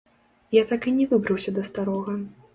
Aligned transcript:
Я 0.55 0.63
так 0.71 0.87
і 0.93 0.95
не 0.97 1.05
выбраўся 1.13 1.55
да 1.61 1.69
старога. 1.71 2.19